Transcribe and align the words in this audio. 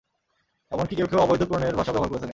এমন 0.71 0.85
কি 0.85 0.93
কেউ 0.95 1.07
কেউ 1.07 1.19
অবৈধ 1.19 1.41
প্রণয়ের 1.43 1.75
ভাষাও 1.75 1.93
ব্যবহার 1.93 2.11
করে 2.11 2.19
থাকেন। 2.19 2.29